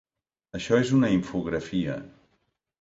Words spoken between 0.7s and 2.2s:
és una infografia.